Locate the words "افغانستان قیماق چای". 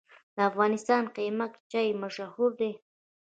0.49-1.89